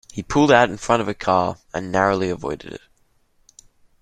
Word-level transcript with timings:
He 0.11 0.23
pulled 0.23 0.51
out 0.51 0.71
in 0.71 0.77
front 0.77 1.03
of 1.03 1.07
a 1.07 1.13
car 1.13 1.57
and 1.75 1.91
narrowly 1.91 2.31
avoided 2.31 2.73
it. 2.73 2.81